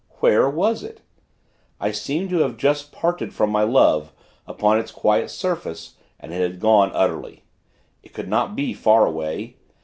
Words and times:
Where 0.19 0.49
was 0.49 0.81
it? 0.81 1.01
I 1.79 1.91
seemed 1.91 2.31
to 2.31 2.39
have 2.39 2.53
but 2.53 2.57
just 2.59 2.91
parted 2.91 3.35
from 3.35 3.51
my 3.51 3.61
Love, 3.61 4.11
upon 4.47 4.79
its 4.79 4.89
quiet 4.89 5.29
surface, 5.29 5.93
and 6.19 6.33
it 6.33 6.41
had 6.41 6.59
gone, 6.59 6.89
utterly. 6.95 7.43
It 8.01 8.11
could 8.11 8.27
not 8.27 8.55
be 8.55 8.73
far 8.73 9.05
away! 9.05 9.57